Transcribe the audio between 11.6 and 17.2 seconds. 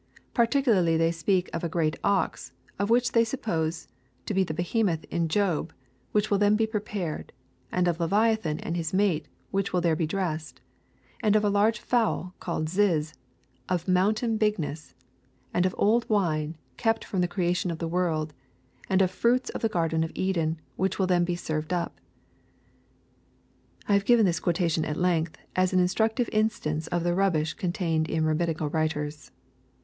fowl, called Ziz, of mountain bigness;— and of old wine, kept